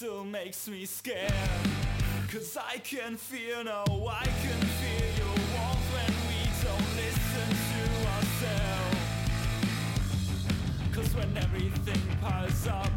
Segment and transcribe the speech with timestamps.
[0.00, 1.30] still makes me scared.
[2.32, 7.82] Cause I can feel, no, I can feel your warmth when we don't listen to
[8.14, 9.00] ourselves.
[10.94, 12.90] Cause when everything piles up,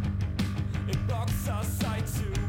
[0.87, 2.42] it blocks our sight to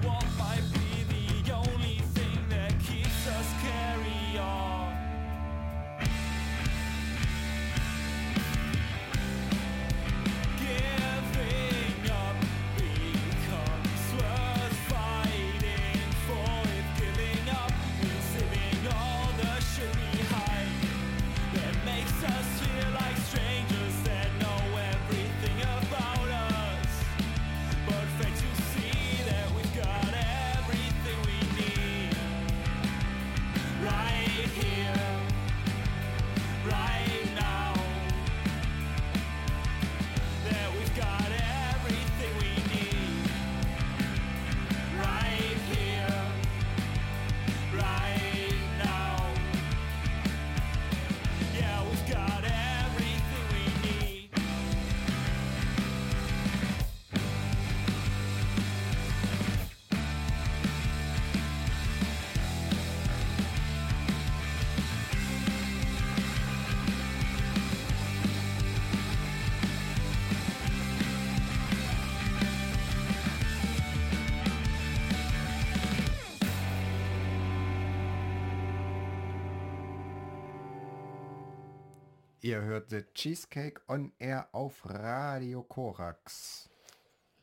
[82.45, 86.69] Ihr hört The Cheesecake on Air auf Radio Korax.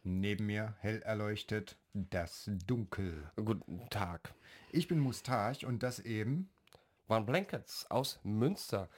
[0.03, 3.31] Neben mir, hell erleuchtet, das Dunkel.
[3.35, 4.31] Guten Tag.
[4.71, 6.51] Ich bin Mustache und das eben
[7.07, 8.89] Waren Blankets aus Münster.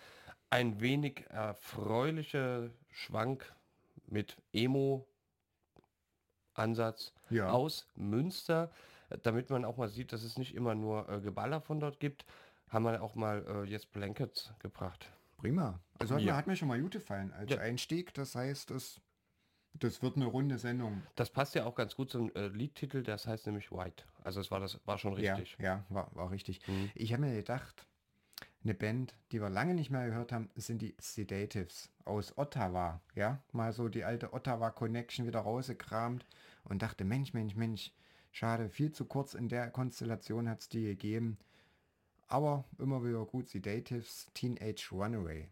[0.49, 3.55] Ein wenig erfreulicher Schwank
[4.05, 5.07] mit Emo-Ansatz
[7.29, 7.49] Ja.
[7.49, 8.73] aus Münster.
[9.21, 12.25] Damit man auch mal sieht, dass es nicht immer nur äh, Geballer von dort gibt,
[12.67, 15.09] haben wir auch mal äh, jetzt Blankets gebracht.
[15.43, 15.81] Prima.
[15.99, 16.31] Also hat, Ja.
[16.31, 17.57] mir, hat mir schon mal gut gefallen als Ja.
[17.59, 18.13] Einstieg.
[18.13, 19.01] Das heißt, es,
[19.73, 21.03] das wird eine runde Sendung.
[21.15, 24.05] Das passt ja auch ganz gut zum äh, Liedtitel, das heißt nämlich White.
[24.23, 25.57] Also es war das war schon richtig.
[25.59, 26.61] Ja, ja war, war richtig.
[26.95, 27.85] Ich habe mir gedacht,
[28.63, 33.01] eine Band, die wir lange nicht mehr gehört haben, sind die Sedatives aus Ottawa.
[33.13, 36.25] Ja, mal so die alte Ottawa Connection wieder rausgekramt
[36.63, 37.91] und dachte, Mensch, Mensch, Mensch,
[38.31, 41.37] schade, viel zu kurz in der Konstellation hat es die gegeben.
[42.27, 45.49] Aber immer wieder gut, Sedatives, Teenage Runaway.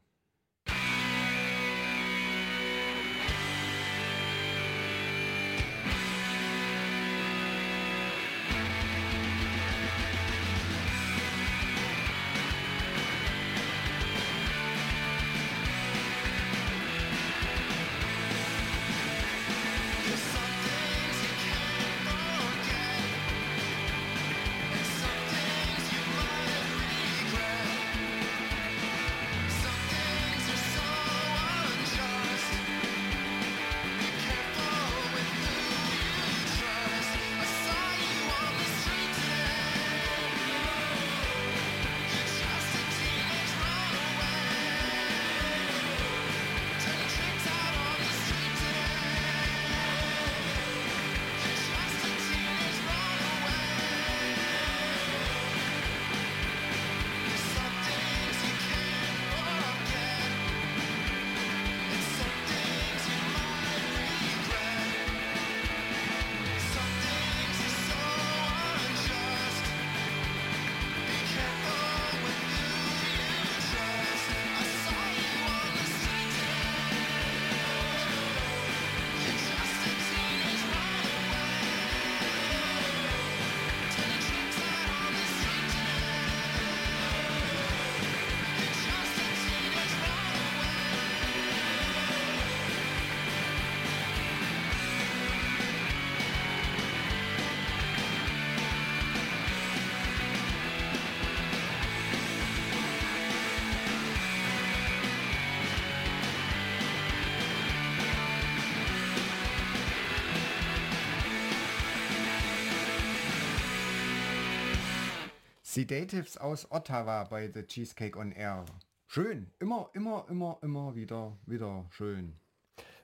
[115.72, 118.66] Sedatives aus Ottawa bei The Cheesecake on Air.
[119.08, 119.50] Schön.
[119.58, 122.38] Immer, immer, immer, immer wieder, wieder schön.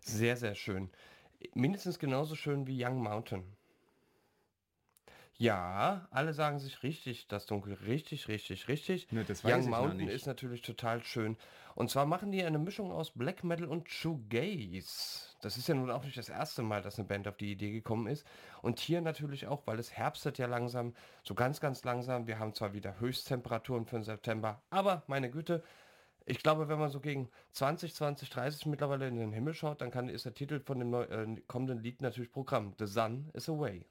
[0.01, 0.89] Sehr, sehr schön.
[1.53, 3.43] Mindestens genauso schön wie Young Mountain.
[5.37, 9.09] Ja, alle sagen sich richtig, das Dunkel, richtig, richtig, richtig.
[9.13, 11.37] Ne, Young Mountain ist natürlich total schön.
[11.73, 15.26] Und zwar machen die eine Mischung aus Black Metal und Shoegaze.
[15.41, 17.71] Das ist ja nun auch nicht das erste Mal, dass eine Band auf die Idee
[17.71, 18.25] gekommen ist.
[18.61, 20.93] Und hier natürlich auch, weil es herbstet ja langsam,
[21.23, 22.27] so ganz, ganz langsam.
[22.27, 25.63] Wir haben zwar wieder Höchsttemperaturen für den September, aber meine Güte,
[26.25, 29.91] ich glaube, wenn man so gegen 20, 20, 30 mittlerweile in den Himmel schaut, dann
[29.91, 32.73] kann, ist der Titel von dem neu, äh, kommenden Lied natürlich Programm.
[32.77, 33.85] The Sun is Away.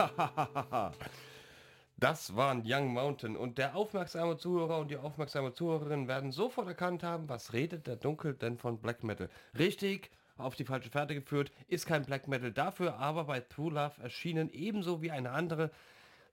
[2.00, 7.02] Das waren Young Mountain und der aufmerksame Zuhörer und die aufmerksame Zuhörerin werden sofort erkannt
[7.02, 9.28] haben, was redet der Dunkel denn von Black Metal.
[9.58, 14.02] Richtig, auf die falsche Fährte geführt, ist kein Black Metal dafür, aber bei True Love
[14.02, 15.70] erschienen ebenso wie eine andere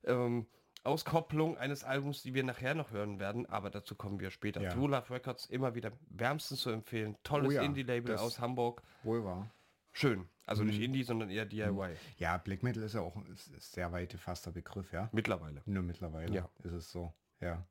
[0.06, 0.48] ähm,
[0.86, 4.62] Auskopplung eines Albums, die wir nachher noch hören werden, aber dazu kommen wir später.
[4.62, 4.70] Ja.
[4.70, 7.18] True Love Records immer wieder wärmstens zu empfehlen.
[7.24, 8.82] Tolles Oh ja, Indie-Label aus Hamburg.
[9.04, 9.52] Wohl wahr.
[9.92, 10.30] Schön.
[10.48, 11.96] Also nicht Indie, sondern eher DIY.
[12.18, 13.26] Ja, Black Metal ist ja auch ein
[13.60, 15.10] sehr weit gefasster Begriff, ja.
[15.12, 15.62] Mittlerweile.
[15.66, 16.50] Nur mittlerweile Ja.
[16.64, 17.68] ist es so, ja.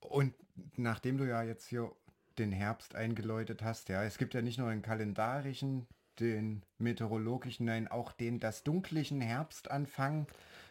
[0.00, 0.34] Und
[0.76, 1.90] nachdem du ja jetzt hier
[2.38, 5.86] den Herbst eingeläutet hast, ja, es gibt ja nicht nur den kalendarischen,
[6.20, 10.26] den meteorologischen, nein, auch den das dunklichen Herbstanfang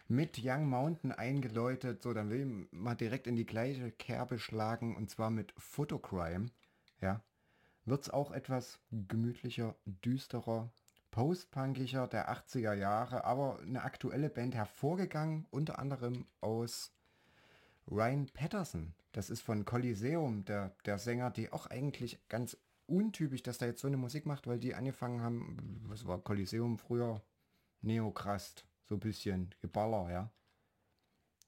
[0.07, 2.03] mit Young Mountain eingeläutet.
[2.03, 6.51] So, dann will ich mal direkt in die gleiche Kerbe schlagen und zwar mit Photocrime,
[7.01, 7.23] ja.
[7.87, 10.71] Wird es auch etwas gemütlicher, düsterer,
[11.15, 16.91] postpunkiger der 80er Jahre, aber eine aktuelle Band hervorgegangen, unter anderem aus
[17.89, 18.93] Ryan Patterson.
[19.13, 23.79] Das ist von Coliseum, der, der Sänger, die auch eigentlich ganz untypisch, dass der jetzt
[23.79, 27.21] so eine Musik macht, weil die angefangen haben, was war Coliseum früher?
[27.79, 30.29] Neokrast, so ein bisschen Geballer, ja.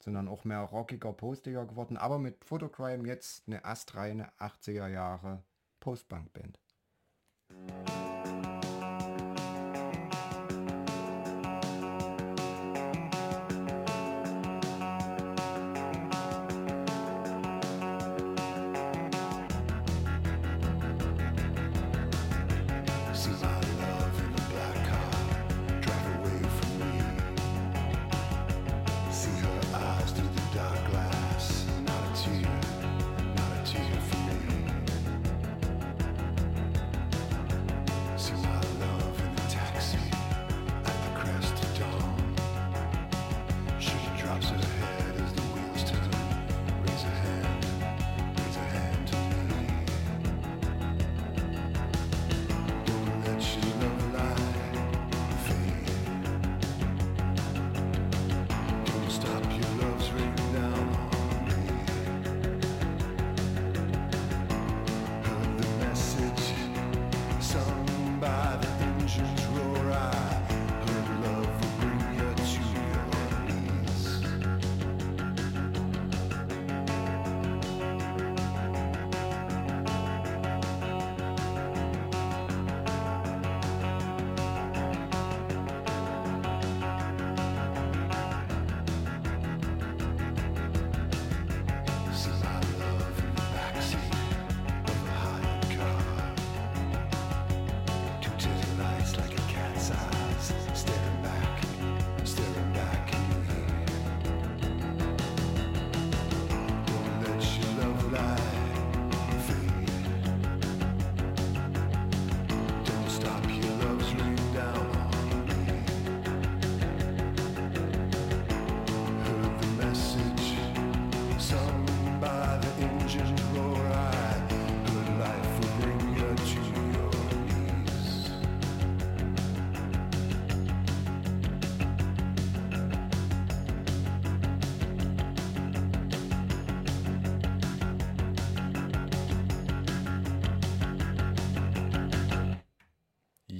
[0.02, 5.44] Sondern auch mehr rockiger, postiger geworden, aber mit Photocrime jetzt eine astreine 80er Jahre
[5.82, 6.58] Postpunk-Band.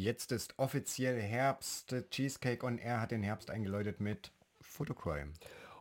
[0.08, 1.94] Jetzt ist offiziell Herbst.
[2.12, 5.34] Cheesecake on Air hat den Herbst eingeläutet mit Photocrime.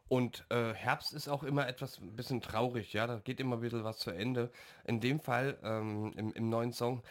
[0.08, 3.84] Und äh, Herbst ist auch immer etwas ein bisschen traurig, ja, da geht immer wieder
[3.84, 4.50] was zu Ende.
[4.84, 7.04] In dem Fall, ähm, im, im neuen Song,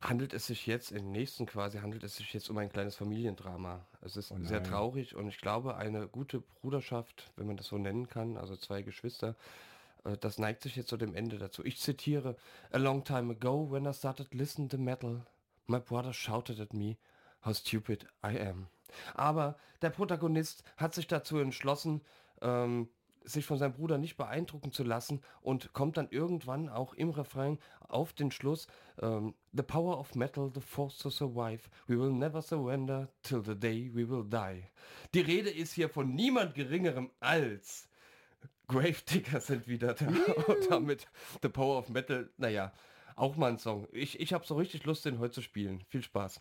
[0.00, 3.86] handelt es sich jetzt, im nächsten quasi, handelt es sich jetzt um ein kleines Familiendrama.
[4.00, 4.64] Es ist sehr nein.
[4.64, 8.82] traurig und ich glaube, eine gute Bruderschaft, wenn man das so nennen kann, also zwei
[8.82, 9.36] Geschwister,
[10.02, 11.64] äh, das neigt sich jetzt so dem Ende dazu.
[11.64, 12.36] Ich zitiere,
[12.72, 15.24] A long time ago, when I started listening to metal,
[15.66, 16.98] my brother shouted at me,
[17.44, 18.68] how stupid I am.
[19.14, 22.02] Aber der Protagonist hat sich dazu entschlossen,
[22.40, 22.88] ähm,
[23.24, 27.58] sich von seinem Bruder nicht beeindrucken zu lassen und kommt dann irgendwann auch im Refrain
[27.80, 28.66] auf den Schluss,
[29.00, 33.54] ähm, The power of metal, the force to survive, we will never surrender till the
[33.54, 34.64] day we will die.
[35.14, 37.88] Die Rede ist hier von niemand geringerem als
[38.66, 40.06] Gravedigger sind wieder da
[40.46, 41.06] und damit
[41.42, 42.72] The Power of Metal, naja,
[43.16, 43.86] auch mal ein Song.
[43.92, 45.84] Ich, ich habe so richtig Lust, den heute zu spielen.
[45.88, 46.40] Viel Spaß.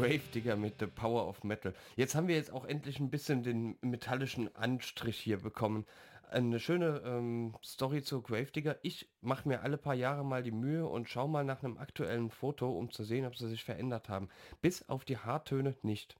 [0.00, 1.74] Gravedigger mit The Power of Metal.
[1.96, 5.86] Jetzt haben wir jetzt auch endlich ein bisschen den metallischen Anstrich hier bekommen.
[6.30, 8.78] Eine schöne ähm, Story zu Gravedigger.
[8.82, 12.30] Ich mache mir alle paar Jahre mal die Mühe und schaue mal nach einem aktuellen
[12.30, 14.28] Foto, um zu sehen, ob sie sich verändert haben.
[14.60, 16.16] Bis auf die Haartöne nicht.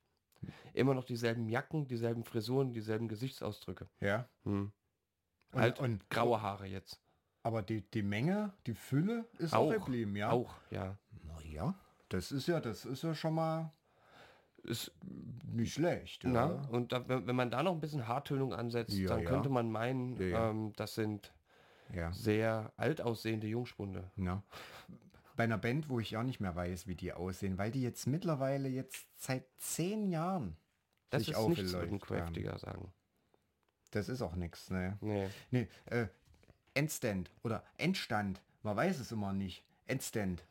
[0.73, 3.89] Immer noch dieselben Jacken, dieselben Frisuren, dieselben Gesichtsausdrücke.
[4.01, 4.29] Ja.
[4.45, 4.73] Hm.
[5.53, 7.01] Und, halt und graue Haare jetzt.
[7.43, 10.31] Aber die, die Menge, die Fülle ist auch, geblieben, ja.
[10.31, 10.99] Auch, ja.
[11.25, 11.75] Na ja,
[12.11, 13.73] das ist ja, das ist ja schon mal
[14.63, 14.93] Ist,
[15.47, 16.25] nicht schlecht.
[16.25, 16.31] Ja.
[16.31, 19.31] na, und da, wenn man da noch ein bisschen Haartönung ansetzt, Ja, dann ja.
[19.31, 20.51] könnte man meinen, Ja, ja.
[20.51, 21.33] Ähm, das sind
[21.95, 22.13] ja.
[22.13, 24.11] sehr alt aussehende Jungspunde.
[24.17, 24.43] Ja.
[25.37, 28.07] Bei einer Band, wo ich auch nicht mehr weiß, wie die aussehen, weil die jetzt
[28.07, 30.57] mittlerweile jetzt seit zehn Jahren
[31.09, 32.03] Das sich ist nichts mit.
[32.03, 32.93] Craftiger sagen.
[33.93, 34.99] Das ist auch nichts, ne?
[35.01, 35.29] Nee.
[35.51, 36.07] Nee, äh,
[36.75, 39.65] Endstand oder Endstand, man weiß es immer nicht.
[39.87, 40.45] Endstand.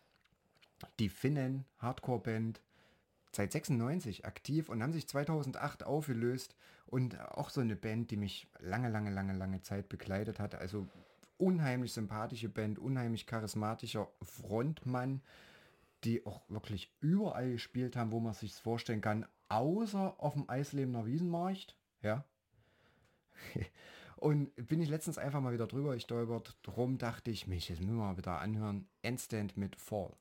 [0.99, 2.61] Die Finnen, Hardcore-Band,
[3.31, 6.55] seit 96 aktiv und haben sich 2008 aufgelöst
[6.87, 10.55] und auch so eine Band, die mich lange, lange, lange, lange Zeit begleitet hat.
[10.55, 10.87] Also
[11.37, 15.21] unheimlich sympathische Band, unheimlich charismatischer Frontmann,
[16.03, 21.05] die auch wirklich überall gespielt haben, wo man sich vorstellen kann, außer auf dem Eislebener
[21.05, 21.75] Wiesenmarkt.
[22.01, 22.23] Ja,
[24.17, 26.57] und bin ich letztens einfach mal wieder drüber gestolpert.
[26.63, 28.87] Drum dachte ich, mich, jetzt müssen wir mal wieder anhören.
[29.01, 30.13] Endstand mit Fall.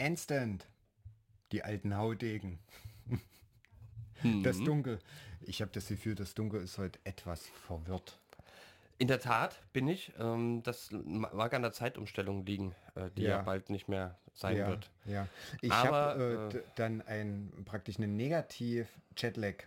[0.00, 0.66] Instant.
[1.52, 2.58] Die alten Haudegen.
[4.42, 4.98] Das Dunkel.
[5.40, 8.20] Ich habe das Gefühl, das Dunkel ist heute etwas verwirrt.
[8.98, 10.12] In der Tat bin ich.
[10.18, 13.30] Ähm, das mag an der Zeitumstellung liegen, äh, die ja.
[13.30, 13.42] Ja.
[13.42, 14.90] bald nicht mehr sein ja, wird.
[15.06, 15.26] Ja.
[15.62, 19.64] Ich Aber, habe äh, äh, dann ein praktisch einen Negativ Jetlag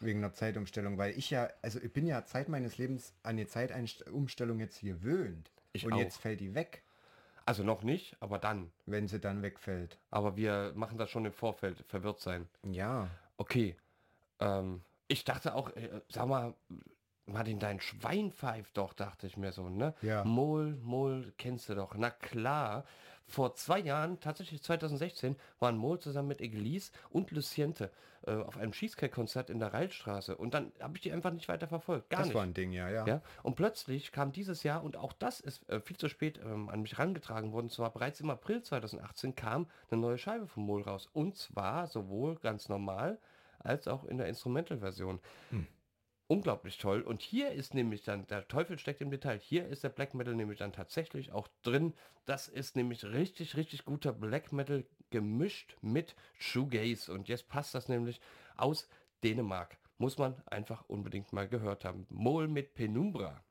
[0.00, 3.46] wegen einer Zeitumstellung, weil ich ja, also ich bin ja Zeit meines Lebens an die
[3.46, 5.50] Zeitumstellung jetzt gewöhnt.
[5.72, 5.98] Ich Und auch.
[5.98, 6.82] jetzt fällt die weg,
[7.46, 8.72] Also noch nicht, aber dann.
[8.86, 9.98] wenn sie dann wegfällt.
[10.10, 12.48] Aber wir machen das schon im Vorfeld, verwirrt sein.
[12.64, 13.08] Ja.
[13.36, 13.76] Okay.
[14.40, 16.54] Ähm, ich dachte auch, äh, sag mal,
[17.26, 19.94] Martin, dein Schwein pfeift doch, dachte ich mir so, ne?
[20.02, 20.24] Ja.
[20.24, 21.94] Mol, Mol, kennst du doch.
[21.94, 22.84] Na klar.
[23.28, 27.90] Vor zwei Jahren, tatsächlich 2016, waren Mol zusammen mit Eglise und Luciente
[28.26, 30.36] äh, auf einem Cheesecake-Konzert in der Reilstraße.
[30.36, 32.10] Und dann habe ich die einfach nicht weiter verfolgt.
[32.10, 32.34] Gar das nicht.
[32.34, 33.06] war ein Ding, ja, ja.
[33.06, 36.68] Ja, und plötzlich kam dieses Jahr, und auch das ist äh, viel zu spät ähm,
[36.68, 40.82] an mich herangetragen worden, zwar bereits im April 2018 kam eine neue Scheibe vom Mol
[40.82, 41.08] raus.
[41.12, 43.18] Und zwar sowohl ganz normal
[43.58, 45.20] als auch in der Instrumental-Version.
[46.28, 47.02] Unglaublich toll.
[47.02, 50.34] Und hier ist nämlich dann, der Teufel steckt im Detail, hier ist der Black Metal
[50.34, 51.94] nämlich dann tatsächlich auch drin.
[52.24, 57.12] Das ist nämlich richtig, richtig guter Black Metal gemischt mit Shoegaze.
[57.12, 58.20] Und jetzt passt das nämlich
[58.56, 58.88] aus
[59.22, 59.78] Dänemark.
[59.98, 62.06] Muss man einfach unbedingt mal gehört haben.
[62.10, 63.44] Mol mit Penumbra.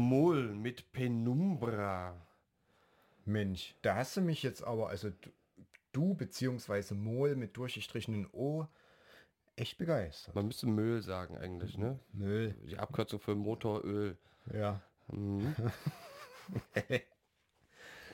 [0.00, 2.14] Mol mit Penumbra.
[3.24, 5.30] Mensch, da hast du mich jetzt aber, also du,
[5.92, 8.66] du beziehungsweise Mol mit durchgestrichenen O,
[9.56, 10.34] echt begeistert.
[10.34, 11.98] Man müsste Müll sagen eigentlich, ne?
[12.12, 12.54] Müll.
[12.68, 14.16] Die Abkürzung für Motoröl.
[14.52, 14.80] Ja.
[15.08, 15.54] Mhm.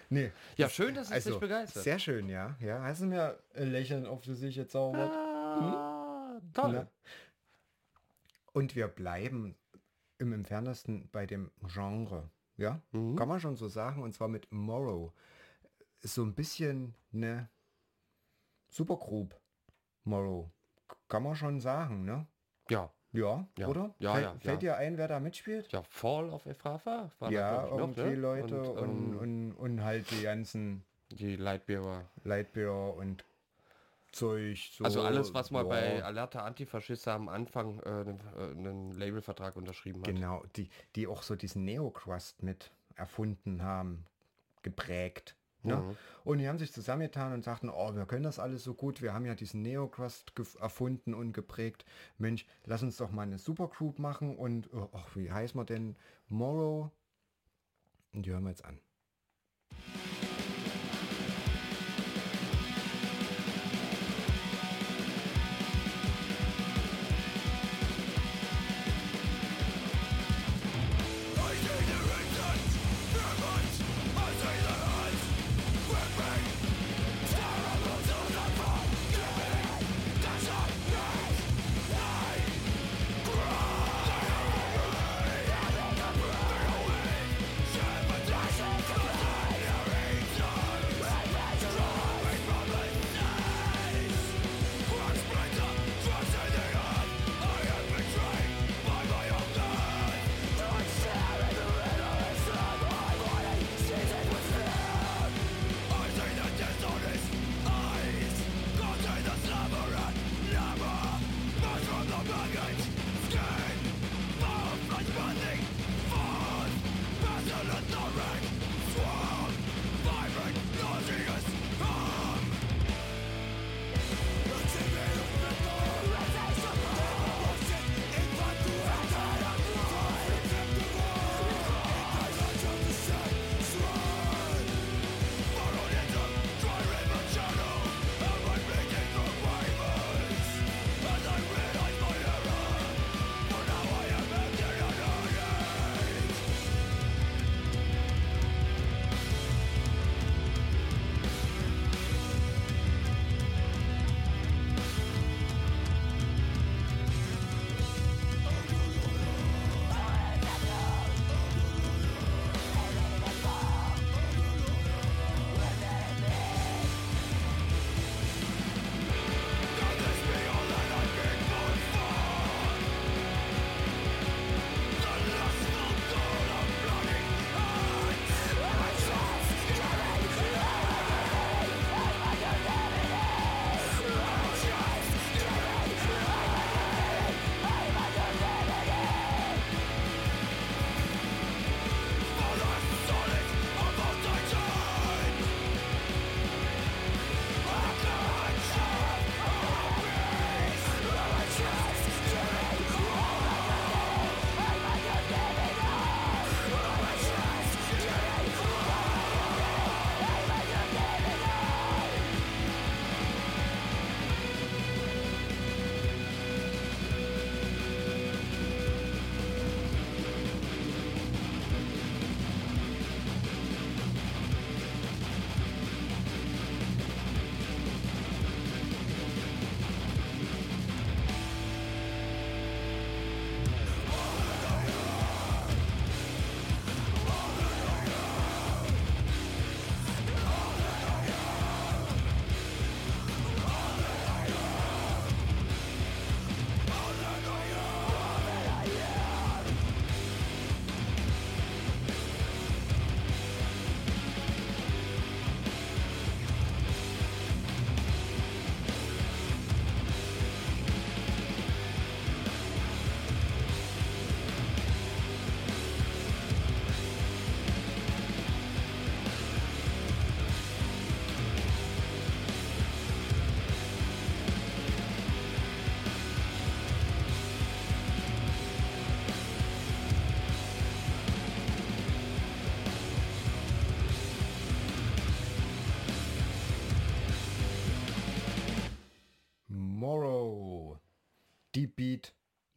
[0.09, 0.31] Nee.
[0.57, 1.83] Ja, schön, dass es Also, dich begeistert.
[1.83, 2.55] sehr schön, ja.
[2.61, 5.11] Ja, hast du mir ein Lächeln auf das Gesicht gezaubert?
[5.11, 6.73] Ah, toll.
[6.73, 6.89] Ne?
[8.53, 9.57] Und wir bleiben
[10.19, 12.31] im entferntesten bei dem Genre.
[12.57, 13.17] Ja, Mhm.
[13.17, 14.03] kann man schon so sagen.
[14.03, 15.13] Und zwar mit Morrow.
[16.01, 17.49] So ein bisschen eine
[18.69, 19.35] Supergroup.
[20.05, 20.51] Morrow.
[21.09, 22.27] Kann man schon sagen, ne?
[22.71, 22.91] Ja.
[23.13, 23.69] Ja, Ja.
[23.69, 23.95] oder?
[23.99, 24.39] Ja, Fällt, ja, ja.
[24.41, 25.71] fällt dir ein, wer da mitspielt?
[25.73, 28.15] Ja, Fall of war ja, da, irgendwie noch, ne?
[28.15, 32.05] Leute und, ähm, und, und, halt die ganzen die Lightbearer.
[32.25, 33.25] Lightbeer und
[34.17, 34.71] Zeug.
[34.73, 35.69] So, Also alles, was mal ja.
[35.69, 40.07] bei Alerta Antifaschista am Anfang äh, einen, äh, einen Labelvertrag unterschrieben hat.
[40.07, 44.07] Genau, die, die auch so diesen Neocrust mit erfunden haben,
[44.63, 45.37] geprägt.
[45.63, 45.77] Ne?
[45.77, 45.97] Mhm.
[46.25, 49.13] Und die haben sich zusammengetan und sagten, oh, wir können das alles so gut, wir
[49.13, 51.85] haben ja diesen Neocrust erfunden und geprägt.
[52.19, 55.97] Mensch, lass uns doch mal eine Supergroup machen und, oh, ach, wie heißt man denn?
[56.29, 56.91] Morrow.
[58.13, 58.79] Und die hören wir jetzt an.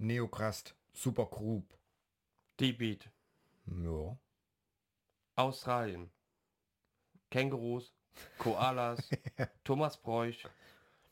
[0.10, 1.78] Neocrust, Super Group.
[2.60, 3.10] Deep Beat.
[3.68, 4.18] Ja.
[5.36, 6.10] Australien.
[7.30, 7.94] Kängurus,
[8.40, 9.08] Koalas,
[9.64, 10.48] Thomas Bräuch,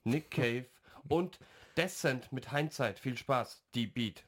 [0.04, 0.66] Nick Cave
[1.10, 1.38] und
[1.78, 2.98] Descent mit Hindsight.
[2.98, 3.62] Viel Spaß.
[3.76, 4.24] Deep Beat.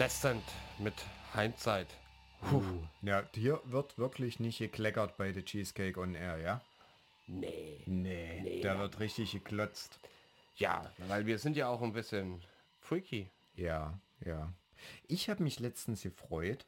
[0.00, 0.42] Descent
[0.78, 0.94] mit
[1.34, 1.88] Hindsight.
[2.48, 2.62] Puh.
[3.02, 6.60] Ja, hier wird wirklich nicht gekleckert bei The Cheesecake on Air, ja?
[7.30, 7.82] Nee.
[7.86, 10.00] Nee, der wird richtig geklotzt.
[10.56, 12.40] Ja, weil wir sind ja auch ein bisschen
[12.80, 13.30] freaky.
[13.54, 14.52] Ja, ja.
[15.06, 16.66] Ich habe mich letztens gefreut,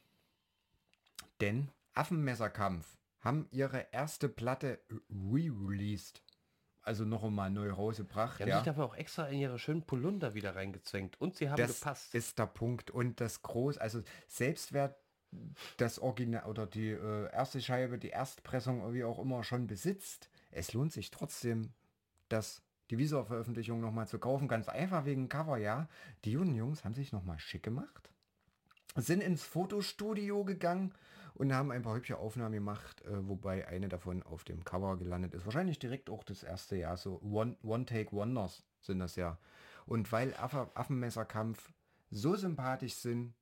[1.40, 2.86] denn Affenmesserkampf
[3.20, 4.78] haben ihre erste Platte
[5.10, 6.22] re-released.
[6.84, 8.38] Also noch einmal neu rausgebracht.
[8.38, 8.56] Die haben ja.
[8.58, 11.20] sich dafür auch extra in ihre schönen Polunder wieder reingezwängt.
[11.20, 12.14] Und sie haben das gepasst.
[12.14, 12.90] ist der Punkt.
[12.90, 14.96] Und das groß, also selbst wer
[15.76, 20.72] das Original oder die äh, erste Scheibe, die Erstpressung, wie auch immer, schon besitzt, es
[20.72, 21.72] lohnt sich trotzdem,
[22.28, 24.48] das die Visa-Veröffentlichung nochmal zu kaufen.
[24.48, 25.88] Ganz einfach wegen Cover, ja.
[26.24, 28.10] Die jungen Jungs haben sich nochmal schick gemacht,
[28.94, 30.92] sind ins Fotostudio gegangen
[31.34, 35.34] und haben ein paar hübsche Aufnahmen gemacht, äh, wobei eine davon auf dem Cover gelandet
[35.34, 35.46] ist.
[35.46, 39.38] Wahrscheinlich direkt auch das erste Jahr, so One- One-Take-Wonders sind das ja.
[39.86, 41.72] Und weil Affe, Affenmesserkampf
[42.10, 43.34] so sympathisch sind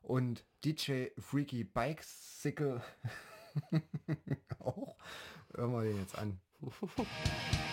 [0.00, 2.80] und DJ Freaky Bicycle
[4.60, 4.96] auch,
[5.54, 6.40] hören wir den jetzt an.
[6.70, 7.71] フフフ。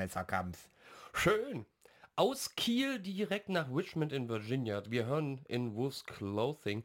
[0.00, 0.70] Messerkampf.
[1.12, 1.66] Schön.
[2.16, 4.82] Aus Kiel direkt nach Richmond in Virginia.
[4.88, 6.84] Wir hören in Wolf's Clothing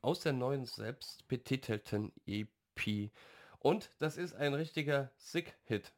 [0.00, 3.10] aus der neuen selbstbetitelten EP.
[3.58, 5.92] Und das ist ein richtiger Sick-Hit.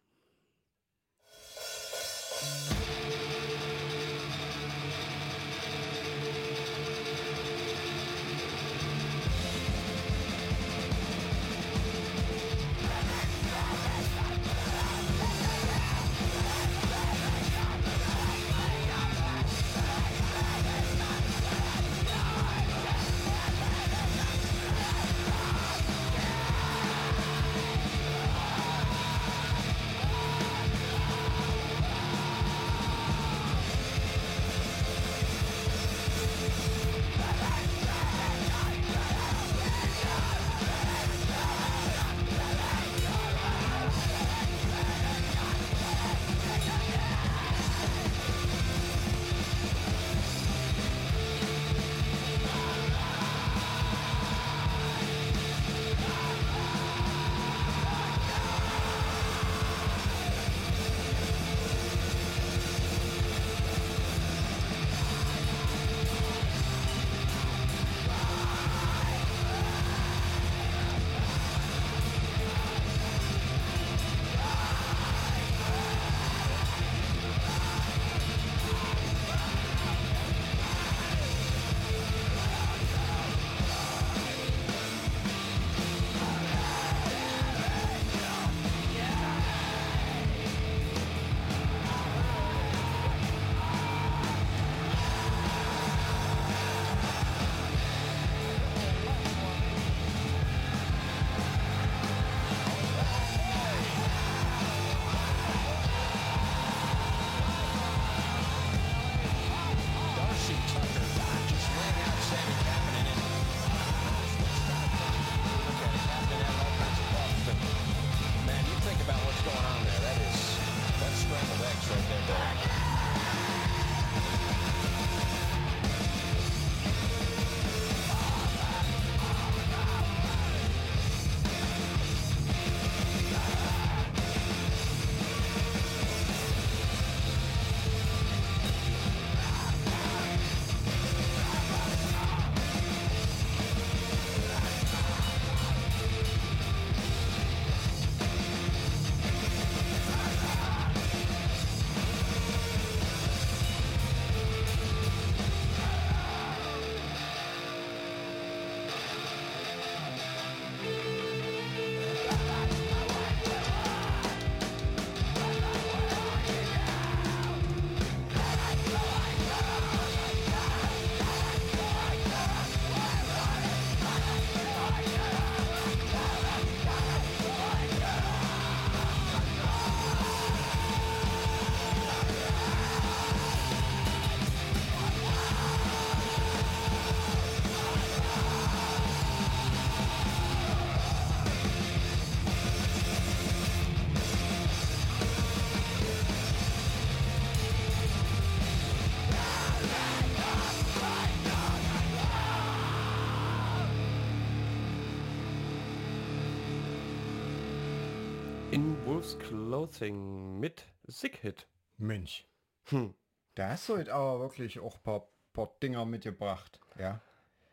[209.18, 211.66] Wolf's Clothing mit Sick-Hit.
[211.96, 212.46] Mensch.
[212.84, 213.14] Hm.
[213.56, 216.78] Da hast du heute aber wirklich auch ein paar, paar Dinger mitgebracht.
[216.96, 217.20] Ja.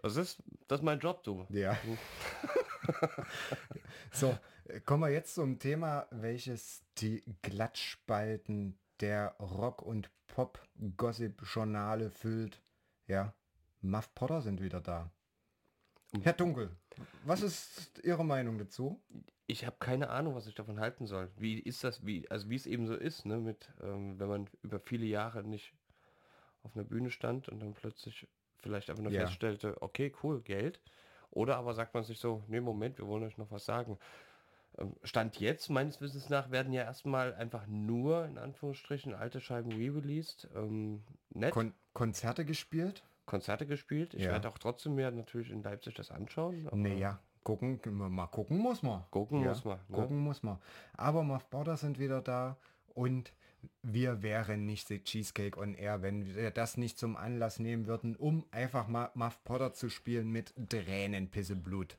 [0.02, 1.46] Das ist, das ist mein Job, du.
[1.50, 1.78] Ja.
[4.12, 4.36] so,
[4.70, 12.60] äh, kommen wir jetzt zum Thema, welches die Glattspalten der Rock- und Pop-Gossip-Journale füllt.
[13.06, 13.36] Ja,
[13.82, 15.12] Muff Potter sind wieder da.
[16.24, 16.76] Herr Dunkel,
[17.24, 19.00] was ist Ihre Meinung dazu?
[19.48, 21.32] Ich habe keine Ahnung, was ich davon halten soll.
[21.38, 24.50] Wie ist das, wie, also wie es eben so ist, ne, mit, ähm, wenn man
[24.64, 25.74] über viele Jahre nicht
[26.64, 28.28] auf einer Bühne stand und dann plötzlich
[28.58, 29.14] vielleicht einfach nur Ja.
[29.14, 30.82] feststellte, okay, cool, Geld.
[31.32, 34.00] Oder aber sagt man sich so, nee, Moment, wir wollen euch noch was sagen.
[34.78, 39.74] Ähm, Stand jetzt, meines Wissens nach, werden ja erstmal einfach nur, in Anführungsstrichen, alte Scheiben
[39.74, 40.50] re-released.
[40.56, 43.04] Ähm, nett, Kon Konzerte gespielt?
[43.26, 44.14] Konzerte gespielt.
[44.16, 44.32] Ich Ja.
[44.32, 46.70] werde auch trotzdem mir natürlich in Leipzig das anschauen.
[46.72, 47.80] Naja, gucken,
[48.12, 49.06] mal gucken muss man.
[49.12, 49.96] Gucken ja, muss man, ne?
[49.96, 50.58] Gucken muss man.
[50.98, 52.58] Aber Muff Potter sind wieder da
[52.94, 53.32] und
[53.82, 58.16] wir wären nicht The Cheesecake on Air, wenn wir das nicht zum Anlass nehmen würden,
[58.16, 61.98] um einfach mal Muff Potter zu spielen mit Tränen, Pisse, Blut.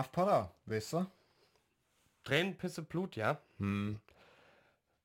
[0.00, 1.06] Muff Potter, weißt du?
[2.24, 3.38] Tränen, Pisse, Blut, ja.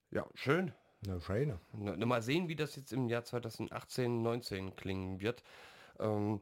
[0.09, 0.71] Ja, schön.
[1.05, 1.59] Na, schöne.
[1.73, 5.43] Na, na, mal sehen, wie das jetzt im Jahr 2018, 19 klingen wird.
[5.99, 6.39] Ähm,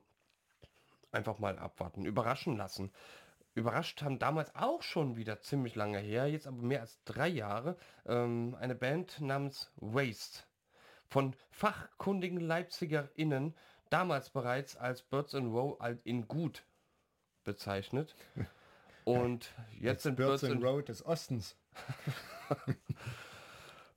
[1.12, 2.91] einfach mal abwarten, überraschen lassen.
[3.56, 7.76] Überrascht haben damals auch schon wieder ziemlich lange her, jetzt aber mehr als drei Jahre,
[8.06, 10.43] ähm, eine Band namens Waste.
[11.08, 13.56] Von fachkundigen LeipzigerInnen,
[13.89, 16.64] damals bereits als Birds in Row alt in gut
[17.44, 18.16] bezeichnet.
[19.04, 21.56] Und jetzt sind Birds Birds in Road des Ostens.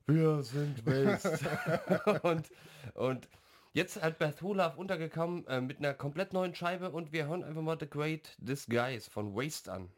[0.07, 2.21] Wir sind Waste.
[2.23, 2.49] und,
[2.95, 3.29] und
[3.73, 7.63] jetzt hat Beth Olaf untergekommen äh, mit einer komplett neuen Scheibe und wir hören einfach
[7.63, 9.91] mal The Great Disguise von Waste an.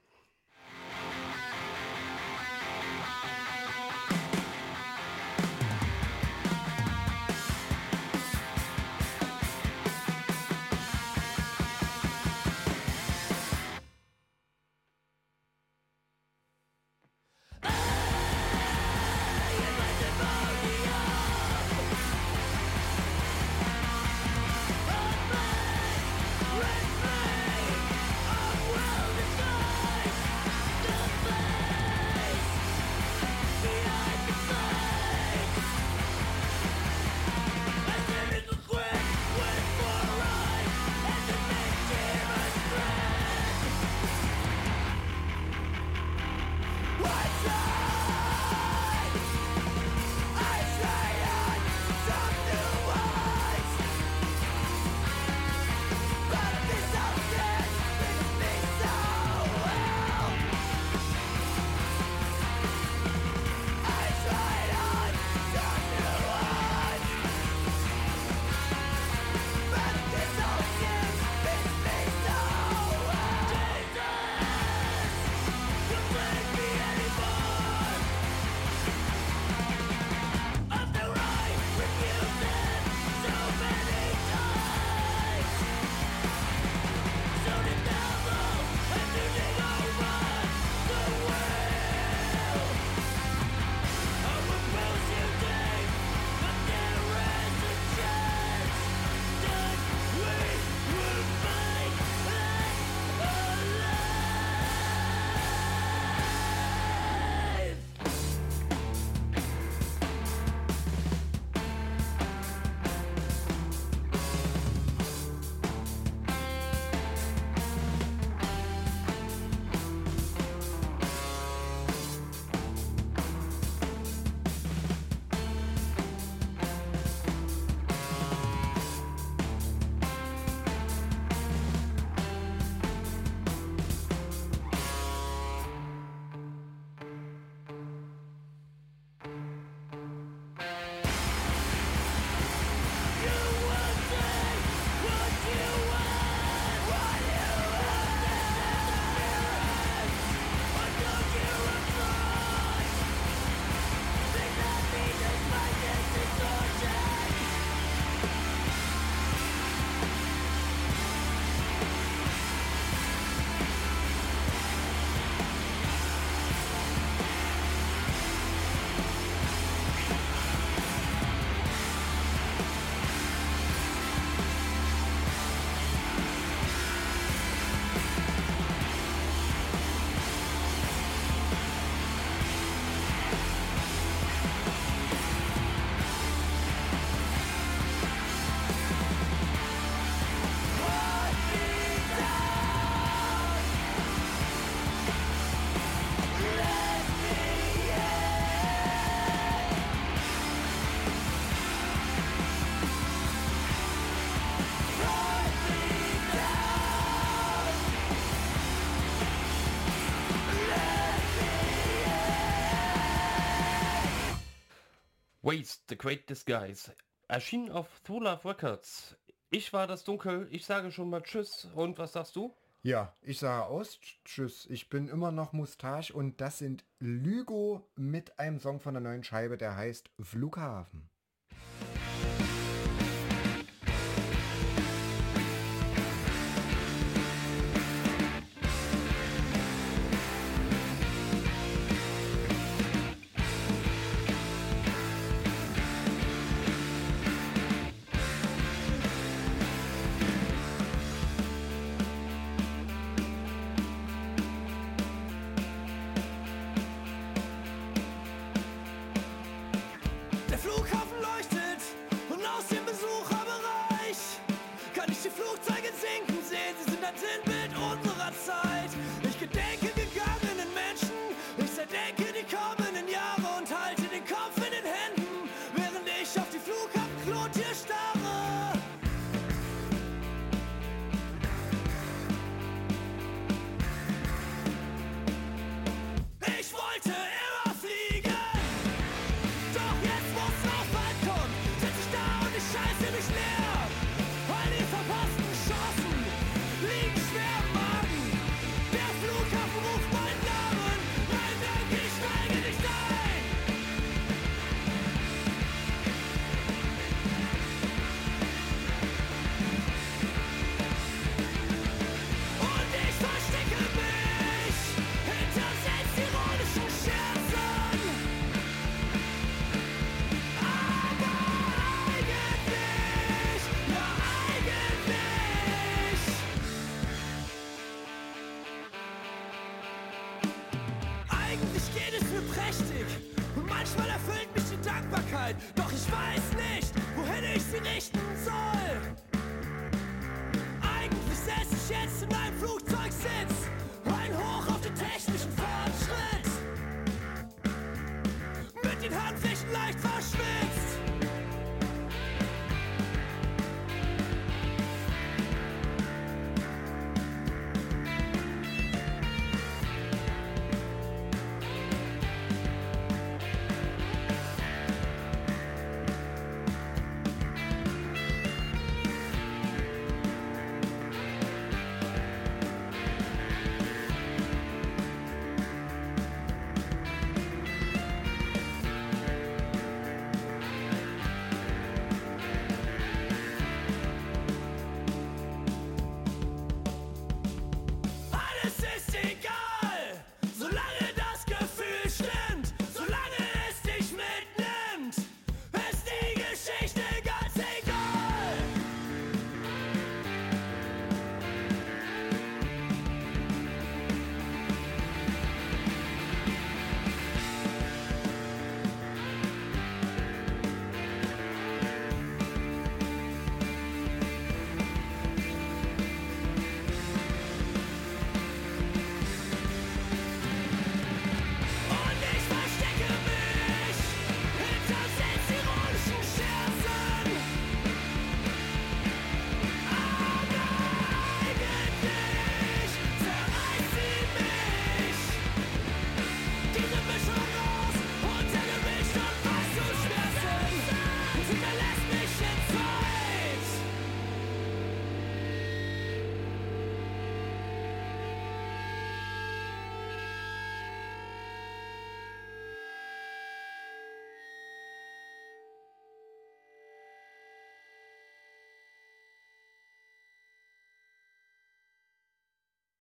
[215.98, 216.94] Great Disguise.
[217.26, 219.16] Erschien auf Thulaf Records.
[219.50, 221.66] Ich war das Dunkel, ich sage schon mal Tschüss.
[221.74, 222.54] Und was sagst du?
[222.82, 224.66] Ja, ich sage aus, tschüss.
[224.70, 229.24] Ich bin immer noch Mustache und das sind Lygo mit einem Song von der neuen
[229.24, 231.10] Scheibe, der heißt Flughafen.